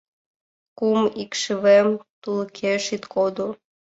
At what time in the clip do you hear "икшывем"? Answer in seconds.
1.21-1.87